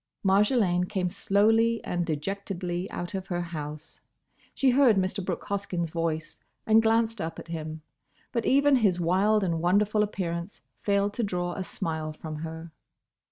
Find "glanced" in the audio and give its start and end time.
6.81-7.21